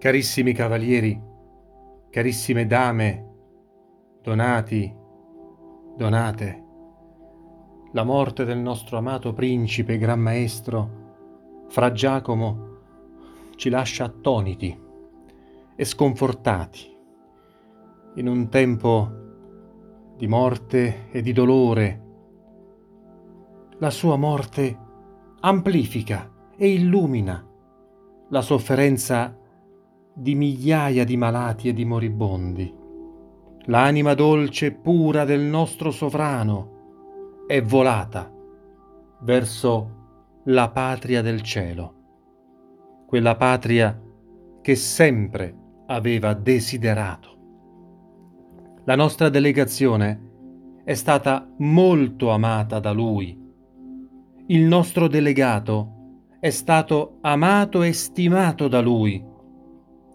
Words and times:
Carissimi 0.00 0.54
cavalieri, 0.54 1.22
carissime 2.08 2.64
dame, 2.64 3.26
donati, 4.22 4.90
donate, 5.94 6.64
la 7.92 8.02
morte 8.02 8.46
del 8.46 8.56
nostro 8.56 8.96
amato 8.96 9.34
principe, 9.34 9.98
gran 9.98 10.18
maestro, 10.18 11.66
fra 11.68 11.92
Giacomo, 11.92 12.78
ci 13.56 13.68
lascia 13.68 14.04
attoniti 14.04 14.74
e 15.76 15.84
sconfortati 15.84 16.96
in 18.14 18.26
un 18.26 18.48
tempo 18.48 19.10
di 20.16 20.26
morte 20.26 21.10
e 21.10 21.20
di 21.20 21.32
dolore. 21.32 22.02
La 23.76 23.90
sua 23.90 24.16
morte 24.16 24.78
amplifica 25.40 26.32
e 26.56 26.72
illumina 26.72 27.46
la 28.30 28.40
sofferenza 28.40 29.34
di 30.14 30.34
migliaia 30.34 31.04
di 31.04 31.16
malati 31.16 31.68
e 31.68 31.72
di 31.72 31.84
moribondi. 31.84 32.74
L'anima 33.64 34.14
dolce 34.14 34.66
e 34.66 34.72
pura 34.72 35.24
del 35.24 35.40
nostro 35.40 35.90
sovrano 35.90 37.44
è 37.46 37.62
volata 37.62 38.32
verso 39.20 39.98
la 40.44 40.70
patria 40.70 41.22
del 41.22 41.42
cielo, 41.42 41.94
quella 43.06 43.36
patria 43.36 44.00
che 44.60 44.74
sempre 44.74 45.54
aveva 45.86 46.34
desiderato. 46.34 47.28
La 48.84 48.96
nostra 48.96 49.28
delegazione 49.28 50.28
è 50.84 50.94
stata 50.94 51.48
molto 51.58 52.30
amata 52.30 52.80
da 52.80 52.92
lui. 52.92 53.38
Il 54.46 54.62
nostro 54.62 55.06
delegato 55.06 55.98
è 56.40 56.50
stato 56.50 57.18
amato 57.20 57.82
e 57.82 57.92
stimato 57.92 58.66
da 58.66 58.80
lui 58.80 59.29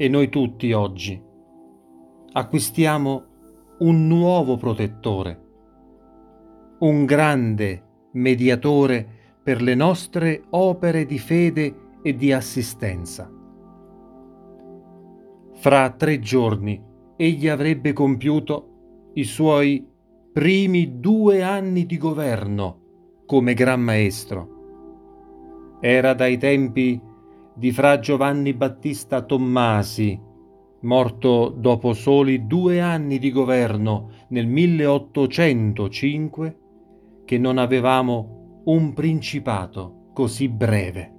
e 0.00 0.08
noi 0.08 0.30
tutti 0.30 0.72
oggi 0.72 1.22
acquistiamo 2.32 3.24
un 3.80 4.06
nuovo 4.06 4.56
protettore, 4.56 5.48
un 6.78 7.04
grande 7.04 8.08
mediatore 8.12 9.06
per 9.42 9.60
le 9.60 9.74
nostre 9.74 10.44
opere 10.48 11.04
di 11.04 11.18
fede 11.18 11.74
e 12.02 12.16
di 12.16 12.32
assistenza. 12.32 13.30
Fra 15.56 15.90
tre 15.90 16.18
giorni 16.18 16.82
egli 17.16 17.48
avrebbe 17.48 17.92
compiuto 17.92 19.10
i 19.12 19.24
suoi 19.24 19.86
primi 20.32 20.98
due 20.98 21.42
anni 21.42 21.84
di 21.84 21.98
governo 21.98 22.80
come 23.26 23.52
Gran 23.52 23.82
Maestro. 23.82 24.48
Era 25.78 26.14
dai 26.14 26.38
tempi 26.38 27.08
di 27.54 27.72
fra 27.72 27.98
Giovanni 27.98 28.54
Battista 28.54 29.22
Tommasi, 29.22 30.18
morto 30.82 31.52
dopo 31.56 31.92
soli 31.92 32.46
due 32.46 32.80
anni 32.80 33.18
di 33.18 33.30
governo 33.30 34.10
nel 34.28 34.46
1805, 34.46 36.58
che 37.24 37.38
non 37.38 37.58
avevamo 37.58 38.62
un 38.64 38.92
principato 38.92 40.10
così 40.12 40.48
breve. 40.48 41.14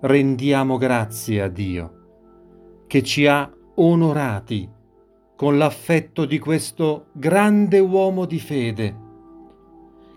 Rendiamo 0.00 0.76
grazie 0.76 1.42
a 1.42 1.48
Dio 1.48 1.94
che 2.86 3.02
ci 3.04 3.26
ha 3.26 3.48
onorati 3.76 4.68
con 5.36 5.56
l'affetto 5.56 6.24
di 6.24 6.40
questo 6.40 7.06
grande 7.12 7.78
uomo 7.78 8.24
di 8.24 8.40
fede, 8.40 8.96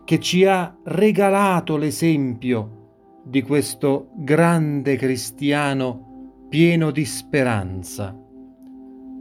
che 0.03 0.19
ci 0.19 0.45
ha 0.45 0.75
regalato 0.83 1.77
l'esempio 1.77 2.82
di 3.23 3.41
questo 3.41 4.09
grande 4.15 4.97
cristiano 4.97 6.45
pieno 6.49 6.91
di 6.91 7.05
speranza 7.05 8.15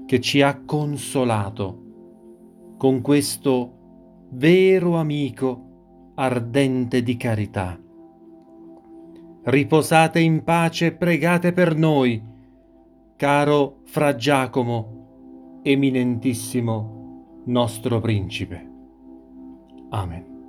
che 0.05 0.21
ci 0.21 0.43
ha 0.43 0.61
consolato 0.65 2.75
con 2.77 3.01
questo 3.01 4.27
vero 4.33 4.97
amico 4.97 6.13
ardente 6.17 7.03
di 7.03 7.17
carità. 7.17 7.79
Riposate 9.45 10.21
in 10.21 10.45
pace 10.45 10.87
e 10.87 10.93
pregate 10.93 11.53
per 11.53 11.75
noi, 11.75 12.23
caro 13.17 13.81
Fra 13.85 14.15
Giacomo, 14.15 15.61
eminentissimo 15.63 17.43
nostro 17.47 18.01
principe. 18.01 18.71
Amen. 19.91 20.42